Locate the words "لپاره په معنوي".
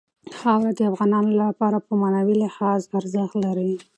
1.43-2.35